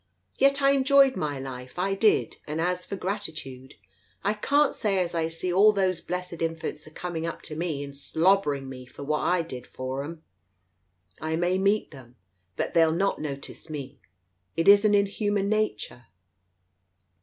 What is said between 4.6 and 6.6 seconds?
say as I see all those blessed